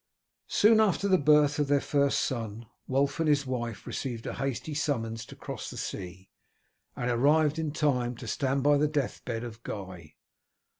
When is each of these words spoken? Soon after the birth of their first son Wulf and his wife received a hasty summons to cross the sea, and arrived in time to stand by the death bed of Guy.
Soon 0.47 0.79
after 0.79 1.07
the 1.07 1.19
birth 1.19 1.59
of 1.59 1.67
their 1.67 1.79
first 1.79 2.21
son 2.21 2.65
Wulf 2.87 3.19
and 3.19 3.29
his 3.29 3.45
wife 3.45 3.85
received 3.85 4.25
a 4.25 4.33
hasty 4.33 4.73
summons 4.73 5.27
to 5.27 5.35
cross 5.35 5.69
the 5.69 5.77
sea, 5.77 6.31
and 6.95 7.11
arrived 7.11 7.59
in 7.59 7.71
time 7.71 8.15
to 8.15 8.27
stand 8.27 8.63
by 8.63 8.79
the 8.79 8.87
death 8.87 9.23
bed 9.25 9.43
of 9.43 9.61
Guy. 9.61 10.15